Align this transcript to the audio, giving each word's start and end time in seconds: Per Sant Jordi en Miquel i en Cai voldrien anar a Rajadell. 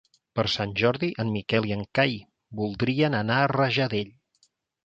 Per 0.37 0.43
Sant 0.53 0.71
Jordi 0.81 1.09
en 1.23 1.29
Miquel 1.35 1.69
i 1.71 1.75
en 1.77 1.85
Cai 1.99 2.17
voldrien 2.63 3.19
anar 3.21 3.39
a 3.43 3.53
Rajadell. 3.55 4.13